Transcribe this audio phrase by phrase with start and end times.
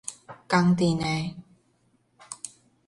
[0.47, 1.35] 仝陣的